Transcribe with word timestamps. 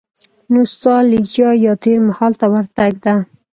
نو 0.51 0.59
ستالجیا 0.73 1.49
یا 1.65 1.73
تېر 1.83 1.99
مهال 2.09 2.33
ته 2.39 2.45
ورتګ 2.53 2.93
ده. 3.05 3.15